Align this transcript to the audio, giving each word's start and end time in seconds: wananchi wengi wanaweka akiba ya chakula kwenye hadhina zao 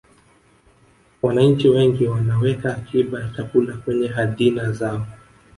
wananchi 1.21 1.69
wengi 1.69 2.07
wanaweka 2.07 2.77
akiba 2.77 3.19
ya 3.19 3.29
chakula 3.29 3.73
kwenye 3.77 4.07
hadhina 4.07 4.71
zao 4.71 5.07